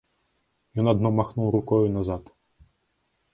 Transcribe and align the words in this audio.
Ён 0.83 0.89
адно 0.93 1.11
махнуў 1.17 1.47
рукою 1.57 1.85
назад. 1.99 2.33